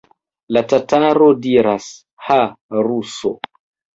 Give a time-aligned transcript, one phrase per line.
[0.55, 1.91] La tataro diras:
[2.29, 2.39] Ha,
[2.87, 3.35] ruso!